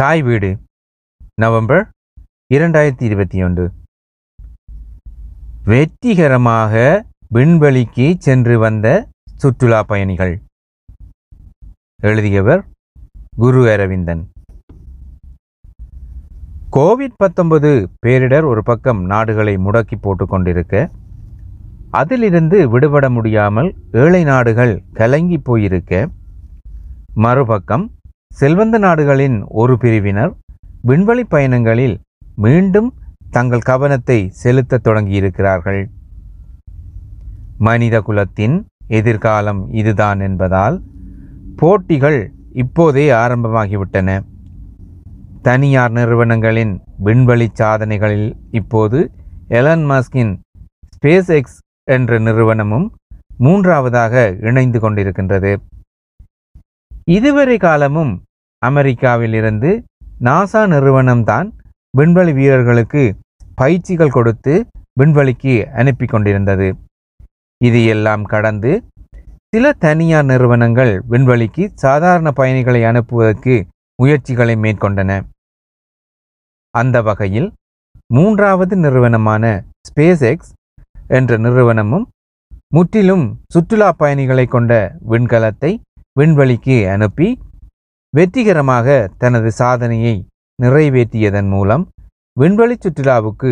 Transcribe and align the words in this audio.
தாய் 0.00 0.22
வீடு 0.22 0.58
நவம்பர் 1.34 1.88
இரண்டாயிரத்தி 2.54 3.02
இருபத்தி 3.02 3.42
ஒன்று. 3.42 3.72
வெற்றிகரமாக 5.64 7.04
விண்வெளிக்கு 7.34 8.14
சென்று 8.18 8.58
வந்த 8.58 9.08
சுற்றுலா 9.36 9.82
பயணிகள். 9.82 10.40
எழுதியவர் 12.02 12.64
குரு 13.36 13.70
அரவிந்தன். 13.70 14.28
கோவிட் 16.72 17.16
பத்தொன்பது 17.16 17.90
பேரிடர் 18.06 18.44
ஒரு 18.44 18.62
பக்கம் 18.62 19.04
நாடுகளை 19.04 19.56
முடக்கி 19.56 19.94
போட்டு 20.00 20.26
கொண்டிருக்க 20.26 20.90
அதிலிருந்து 21.90 22.68
விடுபட 22.68 23.10
முடியாமல் 23.10 23.74
ஏழை 23.92 24.24
நாடுகள் 24.24 24.82
கலங்கி 24.92 25.38
போயிருக்க 25.38 26.08
மறுபக்கம் 27.14 27.94
செல்வந்த 28.40 28.78
நாடுகளின் 28.78 29.44
ஒரு 29.48 29.78
பிரிவினர் 29.78 30.34
விண்வெளி 30.82 31.22
பயணங்களில் 31.22 31.98
மீண்டும் 32.36 32.94
தங்கள் 33.30 33.58
கவனத்தை 33.58 34.30
செலுத்தத் 34.42 34.86
தொடங்கியிருக்கிறார்கள். 34.86 35.86
மனித 37.58 38.00
குலத்தின் 38.00 38.66
எதிர்காலம் 38.86 39.72
இதுதான் 39.72 40.20
என்பதால் 40.20 40.82
போட்டிகள் 41.56 42.32
இப்போதே 42.52 43.10
ஆரம்பமாகிவிட்டன. 43.10 44.24
தனியார் 45.42 45.90
நிறுவனங்களின் 45.90 46.80
விண்வெளி 46.98 47.48
சாதனைகளில் 47.52 48.36
இப்போது 48.50 49.10
எலன் 49.48 49.90
மாஸ்கின் 49.90 50.38
ஸ்பேஸ் 50.96 51.26
எக்ஸ் 51.26 51.58
என்ற 51.84 52.18
நிறுவனமும் 52.18 52.94
மூன்றாவதாக 53.38 54.36
இணைந்து 54.40 54.78
கொண்டிருக்கின்றது. 54.78 55.56
இதுவரை 57.04 57.56
காலமும் 57.58 58.22
அமெரிக்காவில் 58.62 59.36
இருந்து 59.40 59.70
நாசா 60.24 60.62
நிறுவனம்தான் 60.74 61.48
விண்வெளி 61.98 62.32
வீரர்களுக்கு 62.32 63.02
பயிற்சிகள் 63.54 64.16
கொடுத்து 64.16 64.54
விண்வெளிக்கு 65.00 65.54
அனுப்பி 65.80 66.06
கொண்டிருந்தது. 66.06 66.68
இது 67.60 67.80
எல்லாம் 67.94 68.24
கடந்து 68.32 68.72
சில 69.54 69.66
தனியார் 69.84 70.28
நிறுவனங்கள் 70.30 70.92
விண்வெளிக்கு 71.12 71.64
சாதாரண 71.84 72.28
பயணிகளை 72.32 72.80
அனுப்புவதற்கு 72.84 73.54
முயற்சிகளை 73.98 74.54
மேற்கொண்டன. 74.64 75.10
அந்த 76.74 76.96
வகையில் 77.02 77.48
மூன்றாவது 78.16 78.74
நிறுவனமான 78.76 79.44
ஸ்பேஸ் 79.88 80.24
எக்ஸ் 80.32 80.52
என்ற 81.08 81.36
நிறுவனமும் 81.46 82.06
முற்றிலும் 82.76 83.24
சுற்றுலா 83.54 83.88
பயணிகளை 84.02 84.46
கொண்ட 84.46 84.72
விண்கலத்தை 85.12 85.70
விண்வெளிக்கு 86.20 86.76
அனுப்பி 86.94 87.28
வெற்றிகரமாக 88.16 88.86
தனது 89.18 89.50
சாதனையை 89.50 90.14
நிறைவேற்றியதன் 90.62 91.48
மூலம் 91.48 91.84
விண்வெளி 92.40 92.76
சுற்றுலாவுக்கு 92.76 93.50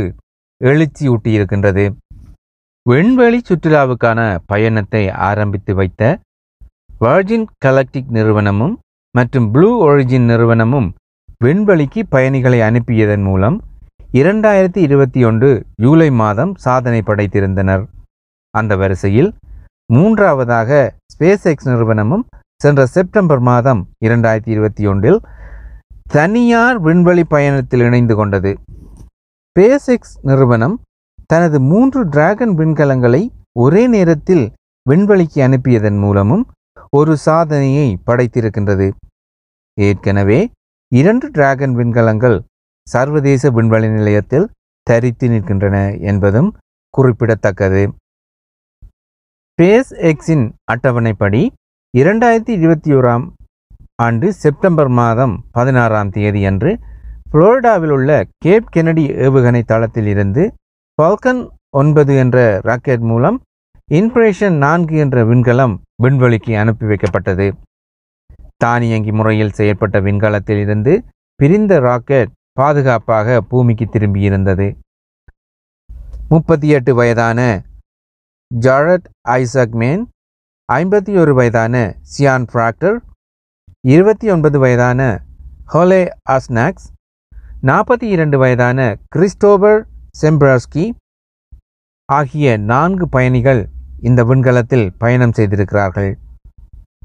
எழுச்சியூட்டியிருக்கின்றது 0.60 1.84
விண்வெளி 2.88 3.40
சுற்றுலாவுக்கான 3.48 4.20
பயணத்தை 4.46 5.02
ஆரம்பித்து 5.28 5.74
வைத்த 5.74 6.02
வர்ஜின் 7.00 7.46
கலக்டிக் 7.64 8.10
நிறுவனமும் 8.10 8.74
மற்றும் 9.14 9.50
ப்ளூ 9.50 9.70
ஒரிஜின் 9.86 10.24
நிறுவனமும் 10.24 10.88
விண்வெளிக்கு 11.44 12.02
பயணிகளை 12.08 12.60
அனுப்பியதன் 12.60 13.22
மூலம் 13.22 13.56
இரண்டாயிரத்தி 14.12 14.80
இருபத்தி 14.86 15.20
ஒன்று 15.24 15.50
ஜூலை 15.82 16.08
மாதம் 16.10 16.52
சாதனை 16.54 17.00
படைத்திருந்தனர். 17.06 17.84
அந்த 18.54 18.76
வரிசையில் 18.76 19.30
மூன்றாவதாக 19.94 20.70
ஸ்பேஸ் 21.14 21.46
எக்ஸ் 21.52 21.68
நிறுவனமும் 21.68 22.24
சென்ற 22.60 22.86
செப்டம்பர் 22.86 23.40
மாதம் 23.40 23.80
இரண்டாயிரத்தி 24.06 24.50
இருபத்தி 24.54 24.86
ஒன்றில் 24.86 25.18
தனியார் 26.10 26.78
விண்வெளி 26.80 27.24
பயணத்தில் 27.24 27.80
இணைந்து 27.80 28.14
கொண்டது. 28.16 28.50
ஸ்பேஸ் 29.48 29.88
எக்ஸ் 29.94 30.14
நிறுவனம் 30.22 30.76
தனது 31.26 31.60
மூன்று 31.60 32.00
டிராகன் 32.08 32.54
விண்கலங்களை 32.58 33.22
ஒரே 33.58 33.86
நேரத்தில் 33.86 34.44
விண்வெளிக்கு 34.90 35.40
அனுப்பியதன் 35.46 35.98
மூலமும் 35.98 36.44
ஒரு 36.90 37.16
சாதனையை 37.16 37.88
படைத்திருக்கின்றது. 38.06 38.88
ஏற்கனவே 39.78 40.40
இரண்டு 40.92 41.28
டிராகன் 41.30 41.74
விண்கலங்கள் 41.76 42.38
சர்வதேச 42.86 43.50
விண்வெளி 43.50 43.88
நிலையத்தில் 43.88 44.50
தரித்து 44.86 45.28
நிற்கின்றன 45.28 45.76
என்பதும் 46.10 46.50
குறிப்பிடத்தக்கது. 46.94 47.84
ஸ்பேஸ் 49.52 49.92
எக்ஸின் 50.10 50.46
அட்டவணைப்படி 50.72 51.42
இரண்டாயிரத்தி 51.94 52.52
இருபத்தி 52.54 52.94
ஓராம் 52.94 53.24
ஆண்டு 53.94 54.32
செப்டம்பர் 54.32 54.88
மாதம் 54.88 55.34
பதினாறாம் 55.50 56.08
தேதி 56.10 56.44
அன்று 56.44 56.70
புளோரிடாவில் 57.30 57.90
உள்ள 57.90 58.24
கேப் 58.38 58.70
கெனடி 58.76 59.04
ஏவுகணை 59.26 59.62
தளத்தில் 59.62 60.06
இருந்து 60.06 60.54
ஃபால்கன் 60.94 61.42
ஒன்பது 61.70 62.16
என்ற 62.16 62.38
ராக்கெட் 62.62 63.04
மூலம் 63.10 63.36
இன்பிரேஷன் 63.90 64.56
நான்கு 64.56 64.96
என்ற 64.96 65.24
விண்கலம் 65.24 65.76
விண்வெளிக்கு 66.02 66.56
அனுப்பி 66.56 66.86
வைக்கப்பட்டது. 66.86 67.46
தானியங்கி 68.56 69.12
முறையில் 69.12 69.54
செயற்பட்ட 69.56 70.00
விண்கலத்தில் 70.00 70.60
இருந்து 70.60 71.04
பிரிந்த 71.40 71.78
ராக்கெட் 71.80 72.32
பாதுகாப்பாக 72.52 73.40
பூமிக்கு 73.40 73.88
திரும்பியிருந்தது. 73.92 74.68
முப்பத்தி 76.28 76.68
எட்டு 76.68 76.94
வயதான 76.94 77.62
ஜாரட் 78.60 79.06
ஐசக் 79.20 79.78
மேன் 79.84 80.04
ஐம்பத்தி 80.72 81.18
ஒரு 81.18 81.34
வயதான 81.34 81.96
சியான் 82.12 82.44
ஃப்ராக்டர் 82.50 82.96
இருபத்தி 83.80 84.30
ஒன்பது 84.30 84.58
வயதான 84.58 85.00
ஹோலே 85.72 86.08
அஸ்னாக்ஸ் 86.30 86.86
நாற்பத்தி 87.62 88.02
இரண்டு 88.02 88.38
வயதான 88.38 88.78
கிறிஸ்டோபர் 89.08 89.86
செம்ப்ராஸ்கி 90.22 90.86
ஆகிய 92.04 92.56
நான்கு 92.56 93.08
பயணிகள் 93.08 93.62
இந்த 94.00 94.24
விண்கலத்தில் 94.24 94.86
பயணம் 94.98 95.32
செய்திருக்கிறார்கள். 95.32 96.18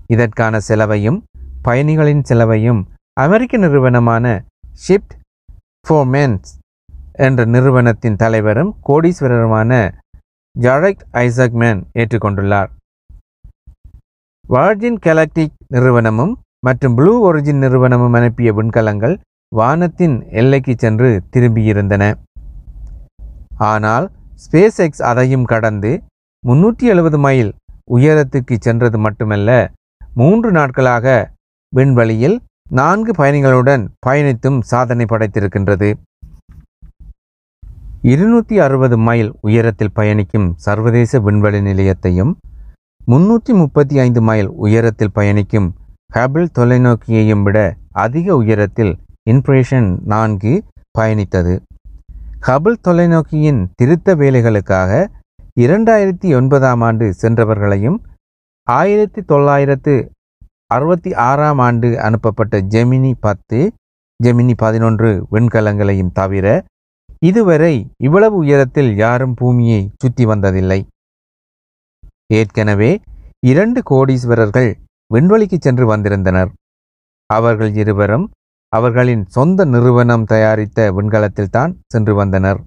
இதற்கான 0.08 0.60
செலவையும் 0.60 1.20
பயணிகளின் 1.62 2.24
செலவையும் 2.24 2.82
அமெரிக்க 3.14 3.58
நிறுவனமான 3.58 4.44
ஷிப்ட் 4.88 5.16
ஃபோமென்ஸ் 5.88 6.50
என்ற 7.28 7.46
நிறுவனத்தின் 7.46 8.16
தலைவரும் 8.16 8.76
கோடீஸ்வரருமான 8.88 9.92
ஜாரக் 10.56 11.06
ஐசக்மேன் 11.12 11.82
ஏற்றுக்கொண்டுள்ளார். 11.94 12.78
வார்ஜின் 14.54 15.00
கெலக்டிக் 15.06 15.58
நிறுவனமும் 15.74 16.32
மற்றும் 16.66 16.94
ப்ளூ 16.98 17.12
ஒரிஜின் 17.26 17.60
நிறுவனமும் 17.64 18.16
அனுப்பிய 18.20 18.50
விண்கலங்கள் 18.58 19.14
வானத்தின் 19.52 20.16
எல்லைக்கு 20.40 20.74
சென்று 20.84 21.10
திரும்பியிருந்தன. 21.34 22.04
ஆனால் 23.72 24.06
ஸ்பேஸ் 24.44 24.80
எக்ஸ் 24.86 25.04
அதையும் 25.12 25.46
கடந்து 25.52 25.92
முன்னூற்றி 26.44 26.88
எழுபது 26.94 27.20
மைல் 27.26 27.52
உயரத்துக்கு 27.98 28.58
சென்றது 28.68 28.98
மட்டுமல்ல 29.06 29.60
மூன்று 30.16 30.52
நாட்களாக 30.58 31.16
விண்வெளியில் 31.74 32.38
நான்கு 32.80 33.14
பயணிகளுடன் 33.22 33.84
பயணித்தும் 34.08 34.60
சாதனை 34.72 35.06
படைத்திருக்கின்றது. 35.14 35.90
இருநூற்றி 38.12 38.58
அறுபது 38.66 38.98
மைல் 39.08 39.32
உயரத்தில் 39.48 39.96
பயணிக்கும் 40.00 40.52
சர்வதேச 40.68 41.20
விண்வெளி 41.28 41.60
நிலையத்தையும் 41.70 42.32
முன்னூற்றி 43.08 43.52
முப்பத்தி 43.60 43.96
ஐந்து 44.00 44.22
மைல் 44.22 44.50
உயரத்தில் 44.64 45.14
பயணிக்கும் 45.14 45.68
ஹபிள் 46.16 46.50
தொலைநோக்கியையும் 46.58 47.44
விட 47.44 47.58
அதிக 48.04 48.36
உயரத்தில் 48.36 48.92
இன்ஃப்ரேஷன் 49.30 49.88
நான்கு 50.04 50.52
பயணித்தது. 50.98 51.54
ஹபிள் 52.48 52.78
தொலைநோக்கியின் 52.88 53.62
திருத்த 53.76 54.16
வேலைகளுக்காக 54.16 54.92
இரண்டாயிரத்தி 55.56 56.30
ஒன்பதாம் 56.36 56.82
ஆண்டு 56.82 57.08
சென்றவர்களையும் 57.22 57.98
ஆயிரத்தி 58.68 59.22
தொள்ளாயிரத்து 59.22 59.96
அறுபத்தி 60.68 61.14
ஆறாம் 61.30 61.62
ஆண்டு 61.68 61.90
அனுப்பப்பட்ட 62.00 62.62
ஜெமினி 62.76 63.14
பத்து 63.20 63.60
ஜெமினி 64.24 64.54
பதினொன்று 64.58 65.12
விண்கலங்களையும் 65.32 66.14
தவிர 66.14 66.46
இதுவரை 67.20 67.74
இவ்வளவு 67.98 68.36
உயரத்தில் 68.36 68.92
யாரும் 68.96 69.34
பூமியை 69.34 69.82
சுற்றி 69.98 70.26
வந்ததில்லை. 70.26 70.80
ஏற்கனவே 72.34 73.02
இரண்டு 73.46 73.80
கோடீஸ்வரர்கள் 73.90 74.76
விண்வெளிக்கு 75.14 75.58
சென்று 75.60 75.86
வந்திருந்தனர். 75.86 76.52
அவர்கள் 77.26 77.76
இருவரும் 77.76 78.32
அவர்களின் 78.76 79.24
சொந்த 79.28 79.66
நிறுவனம் 79.66 80.24
தயாரித்த 80.24 80.92
விண்கலத்தில்தான் 80.92 81.72
சென்று 81.88 82.16
வந்தனர். 82.16 82.60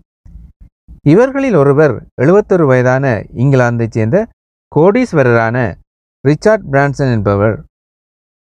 இவர்களில் 1.07 1.55
ஒருவர் 1.55 2.07
எழுபத்தொரு 2.23 2.67
வயதான 2.67 3.25
இங்கிலாந்தைச் 3.35 3.91
சேர்ந்த 3.91 4.29
கோடீஸ்வரரான 4.77 5.57
ரிச்சார்ட் 6.29 6.65
பிரான்சன் 6.71 7.13
என்பவர். 7.13 7.65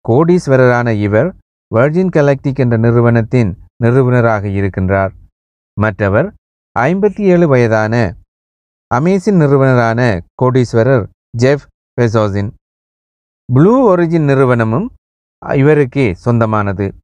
கோடீஸ்வரரான 0.08 0.88
இவர் 1.00 1.34
வர்ஜின் 1.74 2.12
கலெக்டிக் 2.16 2.60
என்ற 2.64 2.76
நிறுவனத்தின் 2.76 3.50
நிறுவனராக 3.76 4.48
இருக்கின்றார். 4.48 5.12
மற்றவர் 5.80 6.34
ஐம்பத்தி 6.78 7.20
ஏழு 7.34 7.48
வயதான 7.48 7.94
அமேசின் 8.94 9.36
நிறுவனரான 9.36 10.00
கோடீஸ்வரர் 10.42 11.04
ஜெஃப் 11.38 11.64
பெசோசின் 12.00 12.48
ப்ளூ 13.52 13.74
ஒரிஜின் 13.88 14.24
நிறுவனமும் 14.24 14.92
இவருக்கே 15.46 16.12
சொந்தமானது. 16.14 16.94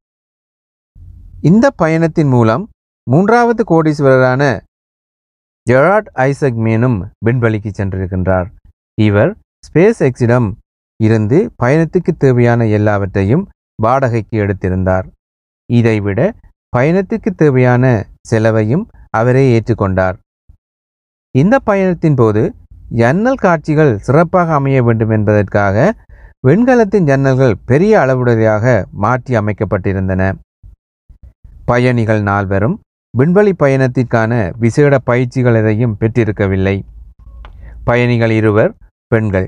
இந்த 1.41 1.71
பயணத்தின் 1.71 2.27
மூலம் 2.27 2.69
மூன்றாவது 3.11 3.63
கோடீஸ்வரரான 3.71 4.59
ஜெராட் 5.69 6.09
ஐசக் 6.13 6.59
மேனும் 6.65 6.97
விண்வெளிக்கு 7.25 7.71
சென்றிருக்கின்றார். 7.77 8.51
இவர் 9.01 9.37
ஸ்பேஸ் 9.67 10.03
எக்ஸிடம் 10.09 10.51
இருந்து 11.03 11.53
பயணத்துக்கு 11.63 12.13
தேவையான 12.17 12.67
எல்லாவற்றையும் 12.67 13.49
வாடகைக்கு 13.81 14.37
எடுத்திருந்தார். 14.37 15.07
இதைவிட 15.73 16.35
பயணத்துக்கு 16.77 17.31
தேவையான 17.35 18.07
செலவையும் 18.27 18.87
அவரே 19.09 19.59
ஏற்றுக்கொண்டார். 19.59 20.17
இந்த 21.41 21.55
பயணத்தின் 21.59 22.15
போது 22.15 22.41
ஜன்னல் 22.99 23.39
காட்சிகள் 23.45 23.91
சிறப்பாக 24.05 24.53
அமைய 24.53 24.83
வேண்டும் 24.83 25.09
என்பதற்காக 25.09 25.77
வெண்கலத்தின் 26.47 27.07
ஜன்னல்கள் 27.09 27.55
பெரிய 27.69 27.93
அளவுடையதாக 28.03 28.65
மாற்றி 29.03 29.33
அமைக்கப்பட்டிருந்தன. 29.39 30.21
பயணிகள் 31.65 32.21
நால்வரும் 32.21 32.75
விண்வெளி 33.17 33.53
பயணத்திற்கான 33.63 34.33
விசேட 34.59 34.99
பயிற்சிகள் 35.09 35.57
எதையும் 35.61 35.97
பெற்றிருக்கவில்லை. 35.99 36.75
பயணிகள் 37.83 38.33
இருவர் 38.39 38.71
பெண்கள். 39.07 39.47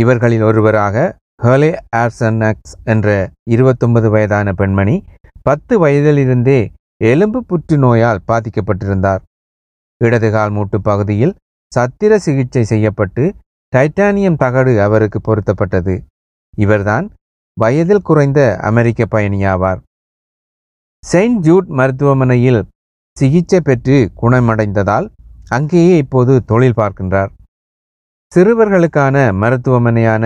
இவர்களில் 0.00 0.44
ஒருவராக 0.48 0.96
ஹர்லே 1.42 1.70
ஆர்சனக்ஸ் 1.96 2.74
என்ற 2.84 3.08
இருபத்தொன்பது 3.50 4.10
வயதான 4.10 4.52
பெண்மணி 4.52 4.96
பத்து 5.42 5.74
வயதிலிருந்தே 5.84 6.60
எலும்பு 7.04 7.40
புற்றுநோயால் 7.48 8.24
பாதிக்கப்பட்டிருந்தார். 8.28 9.22
இடதுகால் 10.04 10.50
மூட்டு 10.50 10.78
பகுதியில் 10.80 11.34
சத்திர 11.72 12.16
சிகிச்சை 12.16 12.64
செய்யப்பட்டு 12.64 13.24
டைட்டானியம் 13.72 14.36
தகடு 14.36 14.72
அவருக்கு 14.82 15.18
பொருத்தப்பட்டது. 15.20 15.94
இவர்தான் 16.56 17.06
வயதில் 17.56 18.06
குறைந்த 18.08 18.40
அமெரிக்க 18.60 19.06
பயணியாவார் 19.10 19.80
செயின்ட் 21.02 21.40
ஜூட் 21.46 21.68
மருத்துவமனையில் 21.78 22.60
சிகிச்சை 23.16 23.60
பெற்று 23.60 23.96
குணமடைந்ததால் 24.22 25.06
அங்கேயே 25.48 25.96
இப்போது 25.96 26.32
தொழில் 26.44 26.78
பார்க்கின்றார். 26.80 27.30
சிறுவர்களுக்கான 28.32 29.16
மருத்துவமனையான 29.42 30.24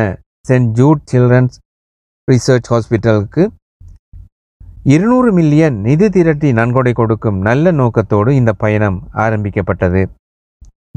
சென்ட் 0.48 0.70
ஜூட் 0.78 1.02
சில்ட்ரன்ஸ் 1.12 1.56
ரிசர்ச் 2.28 2.68
ஹாஸ்பிட்டலுக்கு 2.70 3.42
இருநூறு 4.84 5.32
மில்லியன் 5.32 5.80
நிதி 5.80 6.08
திரட்டி 6.08 6.52
நன்கொடை 6.52 6.92
கொடுக்கும் 6.92 7.38
நல்ல 7.38 7.70
நோக்கத்தோடு 7.70 8.34
இந்த 8.34 8.52
பயணம் 8.52 9.08
ஆரம்பிக்கப்பட்டது. 9.12 10.02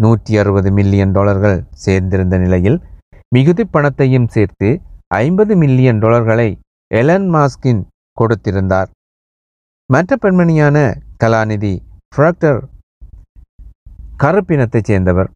நூற்றி 0.01 0.37
அறுபது 0.37 0.71
மில்லியன் 0.71 1.11
டாலர்கள் 1.11 1.63
சேர்ந்திருந்த 1.85 2.37
நிலையில் 2.37 2.77
மிகுதி 3.35 3.65
பணத்தையும் 3.65 4.27
சேர்த்து 4.27 4.81
ஐம்பது 5.07 5.55
மில்லியன் 5.55 5.99
டாலர்களை 5.99 6.59
எலன் 6.87 7.27
மாஸ்கின் 7.35 7.81
கொடுத்திருந்தார். 8.21 8.89
மற்ற 9.89 10.17
பெண்மணியான 10.21 10.77
கலாநிதி 11.23 11.73
ஃப்ராக்டர் 12.15 12.61
கருப்பினத்தைச் 14.23 14.89
சேர்ந்தவர். 14.91 15.29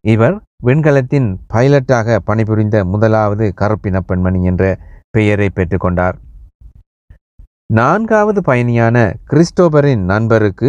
இவர் 0.00 0.36
விண்கலத்தின் 0.64 1.38
பைலட்டாக 1.54 2.18
பணிபுரிந்த 2.24 2.84
முதலாவது 2.84 3.52
கருப்பின 3.56 4.00
பெண்மணி 4.00 4.44
என்ற 4.44 4.64
பெயரை 5.10 5.50
பெற்றுக்கொண்டார் 5.54 6.16
நான்காவது 7.78 8.40
பயணியான 8.40 8.96
கிறிஸ்டோபரின் 9.30 10.02
நண்பருக்கு 10.04 10.68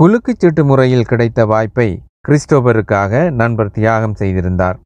குலுக்குச் 0.00 0.38
சீட்டு 0.38 0.64
முறையில் 0.64 1.04
கிடைத்த 1.04 1.46
வாய்ப்பை 1.46 1.86
கிறிஸ்டோபருக்காக 2.28 3.30
நண்பர் 3.30 3.70
தியாகம் 3.70 4.14
செய்திருந்தார். 4.14 4.78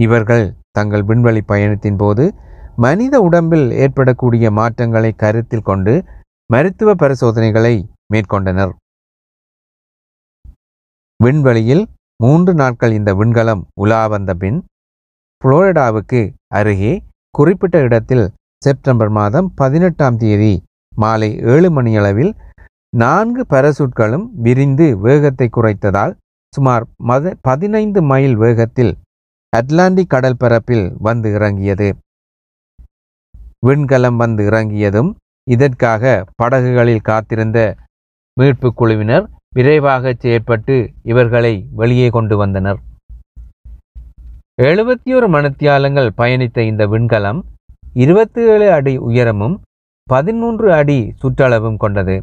இவர்கள் 0.00 0.44
தங்கள் 0.70 1.02
விண்வெளி 1.02 1.42
பயணத்தின் 1.42 1.96
போது 1.96 2.34
மனித 2.76 3.20
உடம்பில் 3.20 3.66
ஏற்படக்கூடிய 3.70 4.50
மாற்றங்களை 4.50 5.12
கருத்தில் 5.12 5.62
கொண்டு 5.62 5.94
மருத்துவ 6.46 6.94
பரிசோதனைகளை 6.94 7.74
மேற்கொண்டனர். 8.14 8.72
விண்வெளியில் 11.24 11.84
மூன்று 12.16 12.54
நாட்கள் 12.54 12.92
இந்த 12.92 13.14
விண்கலம் 13.14 13.64
உலா 13.80 14.06
வந்த 14.06 14.34
பின் 14.34 14.60
புளோரிடாவுக்கு 15.42 16.22
அருகே 16.48 16.94
குறிப்பிட்ட 17.30 17.78
இடத்தில் 17.80 18.26
செப்டம்பர் 18.64 19.12
மாதம் 19.18 19.48
பதினெட்டாம் 19.60 20.16
தேதி 20.16 20.54
மாலை 20.92 21.28
ஏழு 21.52 21.68
மணியளவில் 21.70 22.32
நான்கு 22.96 23.42
பரசூட்களும் 23.50 24.26
விரிந்து 24.44 24.86
வேகத்தை 24.98 25.46
குறைத்ததால் 25.50 26.12
சுமார் 26.52 26.84
மத 27.10 27.34
பதினைந்து 27.48 28.00
மைல் 28.10 28.36
வேகத்தில் 28.36 28.92
அட்லாண்டிக் 29.52 30.12
கடல் 30.12 30.40
பரப்பில் 30.42 30.86
வந்து 30.98 31.28
இறங்கியது. 31.32 31.88
விண்கலம் 33.66 34.18
வந்து 34.22 34.42
இறங்கியதும் 34.50 35.10
இதற்காக 35.46 36.02
படகுகளில் 36.42 37.06
காத்திருந்த 37.08 37.58
மீட்பு 38.36 38.68
குழுவினர் 38.80 39.26
விரைவாக 39.56 40.12
செயற்பட்டு 40.22 40.76
இவர்களை 41.02 41.54
வெளியே 41.80 42.08
கொண்டு 42.08 42.36
வந்தனர். 42.36 42.78
எழுபத்தி 44.62 45.10
ஒரு 45.18 45.28
மணத்தியாலங்கள் 45.28 46.10
பயணித்த 46.20 46.58
இந்த 46.70 46.84
விண்கலம் 46.86 47.40
இருபத்தி 47.92 48.42
ஏழு 48.52 48.66
அடி 48.74 48.92
உயரமும் 49.06 49.56
பதிமூன்று 50.08 50.68
அடி 50.76 50.98
சுற்றளவும் 51.22 51.76
கொண்டது. 51.76 52.14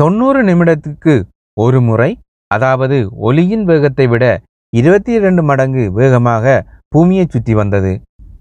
தொண்ணூறு 0.00 0.40
நிமிடத்துக்கு 0.48 1.14
ஒரு 1.56 1.78
முறை 1.80 2.10
அதாவது 2.50 2.96
ஒலியின் 3.28 3.64
வேகத்தை 3.64 4.06
விட 4.06 4.24
இருபத்தி 4.72 5.12
இரண்டு 5.18 5.42
மடங்கு 5.42 5.84
வேகமாக 5.92 6.44
பூமியை 6.88 7.24
சுற்றி 7.26 7.54
வந்தது. 7.54 7.92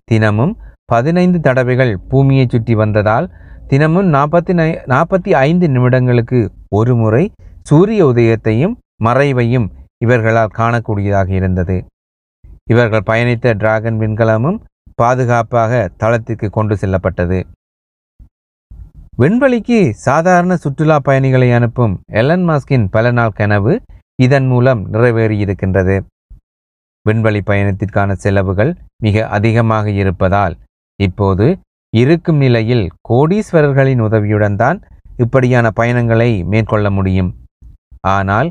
தினமும் 0.06 0.54
பதினைந்து 0.86 1.39
தடவைகள் 1.39 1.94
பூமியை 2.12 2.45
சுற்றி 2.48 2.75
வந்ததால் 2.75 3.27
தினமும் 3.68 4.10
நாற்பத்தி 4.15 4.54
நை 4.54 4.69
நாற்பத்தி 4.86 5.31
ஐந்து 5.48 5.68
நிமிடங்களுக்கு 5.68 6.39
ஒரு 6.69 6.95
முறை 6.95 7.24
சூரிய 7.69 8.01
உதயத்தையும் 8.06 8.75
மறைவையும் 9.04 9.68
இவர்களால் 9.98 10.56
காணக்கூடியதாக 10.60 11.30
இருந்தது. 11.39 11.77
இவர்கள் 12.71 13.07
பயணித்த 13.12 13.54
டிராகன் 13.54 13.98
விண்கலமும் 14.04 14.60
பாதுகாப்பாக 15.01 15.81
தளத்திற்கு 16.01 16.47
கொண்டு 16.57 16.75
செல்லப்பட்டது. 16.81 17.39
விண்வெளிக்கு 19.21 19.79
சாதாரண 20.05 20.53
சுற்றுலா 20.63 20.97
பயணிகளை 21.07 21.49
அனுப்பும் 21.57 21.93
எலன் 22.21 22.45
மாஸ்கின் 22.49 22.85
பல 22.95 23.05
நாள் 23.17 23.37
கனவு 23.39 23.73
இதன் 24.25 24.47
மூலம் 24.51 24.81
நிறைவேறியிருக்கின்றது. 24.93 25.95
விண்வெளி 27.05 27.41
பயணத்திற்கான 27.49 28.11
செலவுகள் 28.23 28.71
மிக 29.05 29.25
அதிகமாக 29.37 29.85
இருப்பதால் 30.01 30.55
இப்போது 30.99 31.47
இருக்கும் 31.93 32.39
நிலையில் 32.45 32.85
கோடீஸ்வரர்களின் 33.09 34.01
உதவியுடன் 34.07 34.57
தான் 34.61 34.77
இப்படியான 35.23 35.65
பயணங்களை 35.79 36.29
மேற்கொள்ள 36.51 36.88
முடியும். 36.97 37.31
ஆனால் 38.15 38.50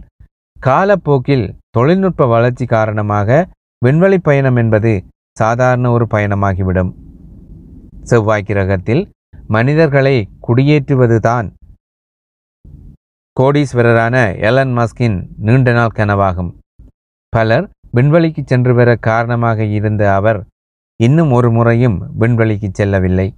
காலப்போக்கில் 0.56 1.46
தொழில்நுட்ப 1.76 2.26
வளர்ச்சி 2.34 2.66
காரணமாக 2.74 3.38
விண்வெளி 3.82 4.18
பயணம் 4.28 4.58
என்பது 4.62 4.92
சாதாரண 5.36 5.90
ஒரு 5.96 6.06
பயணமாகிவிடும். 6.14 6.92
செவ்வாய் 8.10 8.46
கிரகத்தில் 8.48 9.02
மனிதர்களை 9.48 10.16
குடியேற்றுவதுதான் 10.46 11.46
கோடீஸ்வரரான 13.36 14.16
எலன் 14.48 14.72
மஸ்கின் 14.78 15.16
நீண்ட 15.46 15.72
நாள் 15.72 15.96
கனவாகும். 15.98 16.50
பலர் 17.32 17.66
விண்வெளிக்கு 17.96 18.42
சென்று 18.50 18.72
வர 18.74 18.90
காரணமாக 19.08 19.64
இருந்த 19.76 20.02
அவர் 20.18 20.40
இன்னும் 21.00 21.30
ஒரு 21.30 21.48
முறையும் 21.50 21.96
விண்வெளிக்கு 22.20 22.68
செல்லவில்லை. 22.72 23.28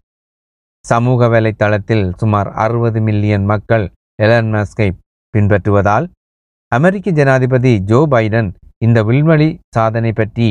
சமூக 0.85 1.29
வலைத்தளத்தில் 1.29 2.07
சுமார் 2.21 2.49
அறுபது 2.65 3.01
மில்லியன் 3.01 3.47
மக்கள் 3.53 3.85
எலன் 4.23 4.51
மஸ்கை 4.55 4.89
பின்பற்றுவதால் 5.35 6.07
அமெரிக்க 6.73 7.11
ஜனாதிபதி 7.11 7.73
ஜோ 7.91 8.01
பைடன் 8.13 8.51
இந்த 8.87 8.99
விண்வெளி 9.11 9.49
சாதனை 9.77 10.13
பற்றி 10.13 10.49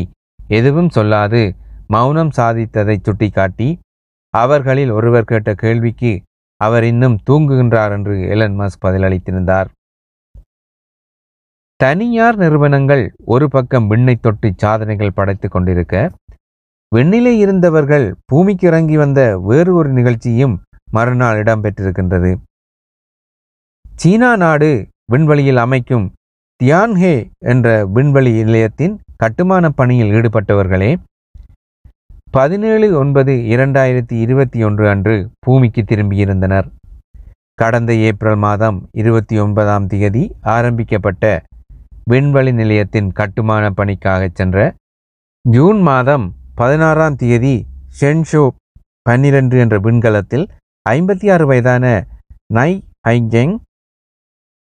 எதுவும் 0.58 0.92
சொல்லாது. 0.96 1.42
மௌனம் 1.94 2.32
சாதித்ததை 2.38 2.96
சுட்டிக்காட்டி 3.02 3.70
அவர்களில் 4.34 4.92
ஒருவர் 4.98 5.30
கேட்ட 5.32 5.50
கேள்விக்கு 5.64 6.12
அவர் 6.62 6.86
இன்னும் 6.92 7.18
தூங்குகின்றார் 7.30 7.94
என்று 7.98 8.16
எலன் 8.34 8.58
மஸ்க் 8.60 8.84
பதிலளித்திருந்தார். 8.86 9.70
தனியார் 11.80 12.38
நிறுவனங்கள் 12.42 13.04
ஒரு 13.34 13.46
பக்கம் 13.56 13.88
விண்ணை 13.92 14.16
தொட்டு 14.16 14.50
சாதனைகள் 14.64 15.18
படைத்துக் 15.20 15.54
கொண்டிருக்க 15.56 15.96
விண்ணிலே 16.92 17.34
இருந்தவர்கள் 17.44 18.06
பூமிக்கு 18.32 18.66
இறங்கி 18.68 18.98
வந்த 19.02 19.22
வேறு 19.50 19.72
ஒரு 19.80 19.90
நிகழ்ச்சியும் 19.98 20.56
மறுநாள் 20.96 21.40
இடம்பெற்றிருக்கின்றது. 21.44 22.32
சீனா 24.02 24.30
நாடு 24.44 24.70
விண்வெளியில் 25.12 25.62
அமைக்கும் 25.66 26.06
தியான்ஹே 26.60 27.16
என்ற 27.52 27.68
விண்வெளி 27.96 28.32
நிலையத்தின் 28.44 28.96
கட்டுமான 29.24 29.66
பணியில் 29.70 30.10
ஈடுபட்டவர்களே 30.10 30.90
பதினேழு 32.32 32.88
ஒன்பது 32.98 33.34
இரண்டாயிரத்தி 33.54 34.16
இருபத்தி 34.16 34.64
ஒன்று 34.64 34.86
அன்று 34.90 35.16
பூமிக்கு 35.40 35.82
திரும்பியிருந்தனர். 35.82 36.68
கடந்த 37.56 37.94
ஏப்ரல் 38.08 38.36
மாதம் 38.36 38.78
இருபத்தி 38.92 39.36
ஒன்பதாம் 39.38 39.88
தேதி 39.88 40.24
ஆரம்பிக்கப்பட்ட 40.44 41.24
விண்வெளி 42.10 42.52
நிலையத்தின் 42.52 43.10
கட்டுமான 43.12 43.72
பணிக்காக 43.72 44.30
சென்ற 44.34 44.58
ஜூன் 45.46 45.82
மாதம் 45.82 46.26
பதினாறாம் 46.56 47.16
தேதி 47.16 47.56
ஷென்ஷோ 48.00 48.44
பன்னிரண்டு 49.10 49.58
என்ற 49.58 49.78
விண்கலத்தில் 49.80 50.46
ஐம்பத்தி 50.90 51.30
ஆறு 51.30 51.46
வயதான 51.46 51.86
நை 52.54 52.72
ஐங்கெங் 53.08 53.56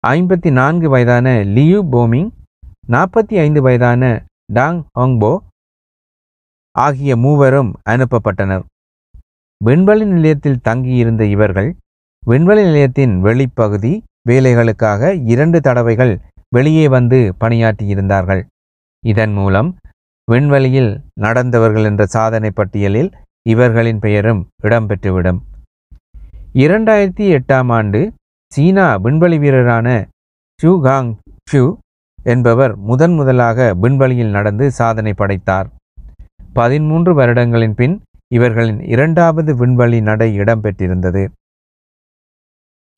ஐம்பத்தி 0.04 0.50
நான்கு 0.50 0.88
வயதான 0.88 1.26
லியூ 1.54 1.80
போமிங் 1.90 2.30
நாற்பத்தி 2.90 3.36
ஐந்து 3.36 3.62
வயதான 3.62 4.02
டாங் 4.56 4.80
ஹோங்போ 4.98 5.32
ஆகிய 6.76 7.12
மூவரும் 7.16 7.70
அனுப்பப்பட்டனர். 7.88 8.64
விண்வெளி 9.64 10.04
நிலையத்தில் 10.04 10.62
தங்கியிருந்த 10.62 11.24
இவர்கள் 11.24 11.70
விண்வெளி 12.26 12.62
நிலையத்தின் 12.62 13.14
வெளிப்பகுதி 13.24 13.92
வேலைகளுக்காக 14.28 15.12
இரண்டு 15.24 15.60
தடவைகள் 15.60 16.12
வெளியே 16.48 16.88
வந்து 16.88 17.18
பணியாற்றியிருந்தார்கள். 17.40 18.42
இதன் 19.02 19.32
மூலம் 19.32 19.70
விண்வெளியில் 20.30 20.92
நடந்தவர்கள் 21.20 21.84
என்ற 21.84 22.02
சாதனை 22.06 22.50
பட்டியலில் 22.50 23.10
இவர்களின் 23.48 23.98
பெயரும் 23.98 24.42
இடம்பெற்றுவிடும். 24.62 25.40
இரண்டாயிரத்தி 26.54 27.26
எட்டாம் 27.36 27.70
ஆண்டு 27.72 28.00
சீனா 28.52 28.86
விண்வெளி 28.96 29.38
வீரரான 29.38 29.88
ஷூ 30.60 30.72
காங் 30.80 31.10
ஷூ 31.50 31.62
என்பவர் 32.22 32.76
முதன் 32.76 33.14
முதலாக 33.14 33.74
விண்வெளியில் 33.74 34.30
நடந்து 34.30 34.70
சாதனை 34.70 35.14
படைத்தார். 35.14 35.68
பதிமூன்று 36.52 37.14
வருடங்களின் 37.14 37.74
பின் 37.74 38.00
இவர்களின் 38.34 38.80
இரண்டாவது 38.80 39.54
விண்வெளி 39.54 40.00
நடை 40.00 40.38
இடம்பெற்றிருந்தது. 40.40 41.28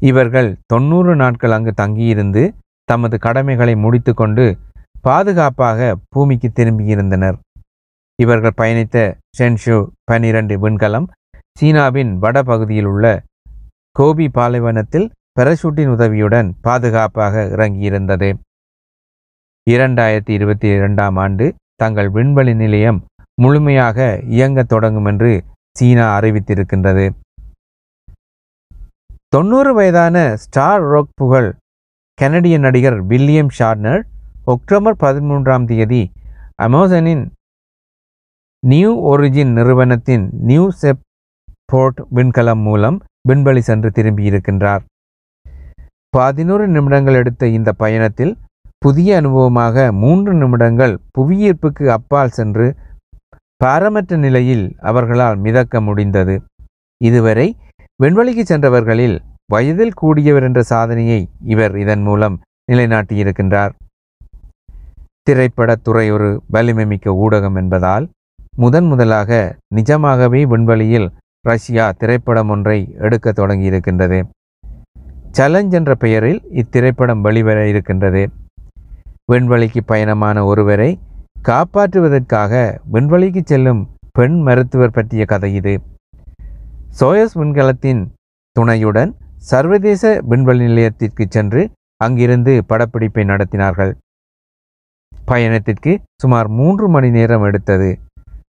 இவர்கள் 0.03 0.57
தொண்ணூறு 0.67 1.17
நாட்கள் 1.17 1.51
அங்கு 1.51 1.73
தங்கியிருந்து 1.73 2.55
தமது 2.85 3.19
கடமைகளை 3.19 3.75
முடித்துக்கொண்டு 3.75 4.59
பாதுகாப்பாக 5.01 5.97
பூமிக்கு 6.09 6.51
திரும்பியிருந்தனர். 6.55 7.37
இவர்கள் 8.23 8.59
பயணித்த 8.61 9.15
சென்ஷு 9.39 9.89
பனிரெண்டு 10.05 10.69
விண்கலம் 10.69 11.07
சீனாவின் 11.61 12.19
வடபகுதியில் 12.19 12.85
உள்ள 12.85 13.23
கோபி 13.91 14.29
பாலைவனத்தில் 14.29 15.11
பெரஷூட்டின் 15.41 15.89
உதவியுடன் 15.89 16.55
பாதுகாப்பாக 16.61 17.45
இறங்கியிருந்தது. 17.45 18.35
இரண்டாயிரத்தி 19.71 20.29
இருபத்தி 20.29 20.69
இரண்டாம் 20.69 21.17
ஆண்டு 21.17 21.45
தங்கள் 21.75 22.09
விண்வெளி 22.11 22.55
நிலையம் 22.55 22.99
முழுமையாக 23.43 23.99
இயங்க 24.27 24.63
தொடங்கும் 24.63 25.05
என்று 25.05 25.31
சீனா 25.79 26.07
அறிவித்திருக்கின்றது. 26.19 27.07
தொண்ணூறு 29.29 29.75
வயதான 29.75 30.37
ஸ்டார் 30.37 30.83
ரோக் 30.83 31.15
புகழ் 31.15 31.49
கனடிய 32.19 32.59
நடிகர் 32.59 32.99
வில்லியம் 33.07 33.51
ஷார்னர் 33.59 34.03
அக்டோபர் 34.45 35.01
பதிமூன்றாம் 35.01 35.65
தேதி 35.65 36.03
அமேசானின் 36.63 37.25
நியூ 38.67 38.93
ஒரிஜின் 39.13 39.53
நிறுவனத்தின் 39.53 40.31
நியூ 40.33 40.71
செப் 40.71 41.05
போர்ட் 41.73 42.01
விண்கலம் 42.15 42.65
மூலம் 42.69 42.99
விண்வெளி 43.29 43.61
சென்று 43.61 43.91
திரும்பியிருக்கின்றார். 43.91 44.83
பதினோரு 46.09 46.69
நிமிடங்கள் 46.69 47.15
எடுத்த 47.15 47.47
இந்த 47.49 47.73
பயணத்தில் 47.73 48.35
புதிய 48.85 49.11
அனுபவமாக 49.21 49.93
மூன்று 49.93 50.33
நிமிடங்கள் 50.35 50.95
புவியீர்ப்புக்கு 51.17 51.85
அப்பால் 51.97 52.35
சென்று 52.39 52.67
பாரமற்ற 53.65 54.17
நிலையில் 54.17 54.65
அவர்களால் 54.91 55.39
மிதக்க 55.45 55.81
முடிந்தது. 55.81 56.35
இதுவரை 57.01 57.47
விண்வெளிக்கு 58.03 58.45
சென்றவர்களில் 58.51 59.17
வயதில் 59.53 59.95
கூடியவர் 60.03 60.43
என்ற 60.43 60.63
சாதனையை 60.73 61.21
இவர் 61.45 61.75
இதன் 61.85 62.03
மூலம் 62.03 62.37
நிலைநாட்டியிருக்கின்றார். 62.73 63.73
திரைப்படத்துறை 65.31 66.07
ஒரு 66.13 66.29
வலிமைமிக்க 66.53 67.17
ஊடகம் 67.25 67.57
என்பதால் 67.57 68.07
முதன் 68.57 68.85
முதலாக 68.85 69.57
நிஜமாகவே 69.75 70.41
விண்வெளியில் 70.47 71.11
ரஷ்யா 71.49 71.91
திரைப்படம் 71.91 72.49
ஒன்றை 72.49 72.79
எடுக்க 72.99 73.31
தொடங்கியிருக்கின்றது. 73.31 74.21
சலஞ்ச் 75.39 75.73
என்ற 75.73 75.93
பெயரில் 75.95 76.43
இத்திரைப்படம் 76.63 77.21
வெளிவர 77.21 77.69
இருக்கின்றது. 77.69 78.25
விண்வெளிக்கு 79.33 79.81
பயணமான 79.89 80.39
ஒருவரை 80.45 80.89
காப்பாற்றுவதற்காக 81.49 82.53
விண்வெளிக்கு 82.93 83.41
செல்லும் 83.45 83.81
பெண் 84.19 84.37
மருத்துவர் 84.41 84.95
பற்றிய 84.97 85.25
கதை 85.25 85.51
இது. 85.55 85.75
சோயஸ் 87.01 87.35
விண்கலத்தின் 87.35 88.03
துணையுடன் 88.57 89.13
சர்வதேச 89.51 90.13
விண்வெளி 90.31 90.65
நிலையத்திற்கு 90.67 91.25
சென்று 91.29 91.63
அங்கிருந்து 92.05 92.53
படப்பிடிப்பை 92.69 93.25
நடத்தினார்கள். 93.31 93.93
பயணத்திற்கு 95.27 95.93
சுமார் 96.23 96.49
மூன்று 96.59 96.87
மணி 96.89 97.11
நேரம் 97.11 97.45
எடுத்தது. 97.45 97.91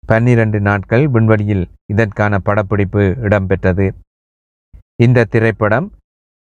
பன்னிரண்டு 0.07 0.59
நாட்கள் 0.67 1.05
விண்வெளியில் 1.07 1.65
இதற்கான 1.93 2.39
படப்பிடிப்பு 2.47 3.03
இடம்பெற்றது. 3.25 3.87
இந்த 5.05 5.27
திரைப்படம் 5.33 5.87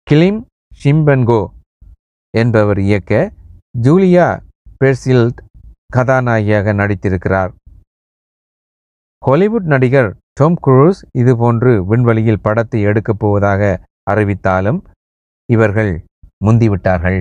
கிளிம் 0.07 0.41
ஷிம்பன்கோ 0.81 1.43
என்பவர் 2.35 2.81
இயக்க 2.89 3.31
ஜூலியா 3.75 4.27
பெர்சில்ட் 4.81 5.39
கதாநாயகியாக 5.87 6.73
நடித்திருக்கிறார். 6.73 7.53
ஹாலிவுட் 9.23 9.65
நடிகர் 9.65 10.17
டோம் 10.41 10.57
குரூஸ் 10.67 11.01
இதுபோன்று 11.19 11.79
விண்வெளியில் 11.87 12.41
படத்தை 12.41 12.81
எடுக்கப் 12.83 13.19
போவதாக 13.19 13.81
அறிவித்தாலும் 14.11 14.81
இவர்கள் 15.53 16.05
முந்திவிட்டார்கள். 16.45 17.21